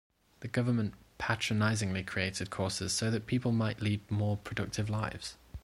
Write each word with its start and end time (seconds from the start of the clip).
The 0.39 0.47
government 0.47 0.95
patronizingly 1.19 2.01
created 2.01 2.49
courses 2.49 2.91
so 2.91 3.11
that 3.11 3.27
people 3.27 3.51
might 3.51 3.83
lead 3.83 4.09
more 4.09 4.35
productive 4.35 4.89
lives. 4.89 5.37